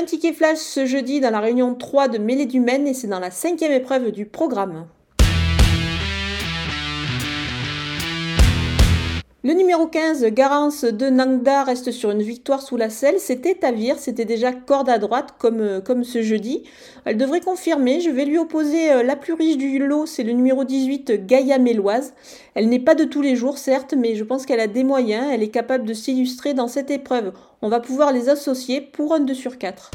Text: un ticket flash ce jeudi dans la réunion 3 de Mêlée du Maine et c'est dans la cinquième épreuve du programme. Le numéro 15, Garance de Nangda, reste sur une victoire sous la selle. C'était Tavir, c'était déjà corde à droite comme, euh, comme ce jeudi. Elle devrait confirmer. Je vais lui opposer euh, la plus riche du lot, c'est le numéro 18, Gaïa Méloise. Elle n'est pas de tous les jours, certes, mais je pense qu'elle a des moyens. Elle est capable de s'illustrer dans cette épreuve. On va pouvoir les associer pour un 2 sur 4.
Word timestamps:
un 0.00 0.04
ticket 0.04 0.32
flash 0.32 0.56
ce 0.56 0.86
jeudi 0.86 1.20
dans 1.20 1.28
la 1.28 1.40
réunion 1.40 1.74
3 1.74 2.08
de 2.08 2.16
Mêlée 2.16 2.46
du 2.46 2.58
Maine 2.58 2.86
et 2.86 2.94
c'est 2.94 3.06
dans 3.06 3.20
la 3.20 3.30
cinquième 3.30 3.72
épreuve 3.72 4.12
du 4.12 4.24
programme. 4.24 4.86
Le 9.42 9.54
numéro 9.54 9.86
15, 9.86 10.26
Garance 10.26 10.84
de 10.84 11.08
Nangda, 11.08 11.64
reste 11.64 11.92
sur 11.92 12.10
une 12.10 12.20
victoire 12.20 12.60
sous 12.60 12.76
la 12.76 12.90
selle. 12.90 13.18
C'était 13.18 13.54
Tavir, 13.54 13.98
c'était 13.98 14.26
déjà 14.26 14.52
corde 14.52 14.90
à 14.90 14.98
droite 14.98 15.34
comme, 15.38 15.60
euh, 15.60 15.80
comme 15.80 16.04
ce 16.04 16.20
jeudi. 16.20 16.64
Elle 17.06 17.16
devrait 17.16 17.40
confirmer. 17.40 18.00
Je 18.00 18.10
vais 18.10 18.26
lui 18.26 18.36
opposer 18.36 18.92
euh, 18.92 19.02
la 19.02 19.16
plus 19.16 19.32
riche 19.32 19.56
du 19.56 19.78
lot, 19.78 20.04
c'est 20.04 20.24
le 20.24 20.32
numéro 20.32 20.64
18, 20.64 21.24
Gaïa 21.24 21.56
Méloise. 21.56 22.12
Elle 22.54 22.68
n'est 22.68 22.80
pas 22.80 22.94
de 22.94 23.04
tous 23.04 23.22
les 23.22 23.34
jours, 23.34 23.56
certes, 23.56 23.94
mais 23.96 24.14
je 24.14 24.24
pense 24.24 24.44
qu'elle 24.44 24.60
a 24.60 24.66
des 24.66 24.84
moyens. 24.84 25.28
Elle 25.32 25.42
est 25.42 25.48
capable 25.48 25.86
de 25.86 25.94
s'illustrer 25.94 26.52
dans 26.52 26.68
cette 26.68 26.90
épreuve. 26.90 27.32
On 27.62 27.70
va 27.70 27.80
pouvoir 27.80 28.12
les 28.12 28.28
associer 28.28 28.82
pour 28.82 29.14
un 29.14 29.20
2 29.20 29.32
sur 29.32 29.56
4. 29.56 29.90